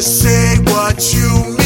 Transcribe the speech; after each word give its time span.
say 0.00 0.56
what 0.64 1.12
you 1.12 1.28
mean. 1.44 1.59